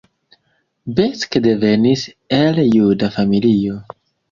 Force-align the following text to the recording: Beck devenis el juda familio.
Beck 0.99 1.35
devenis 1.49 2.07
el 2.41 2.59
juda 2.77 3.13
familio. 3.21 3.79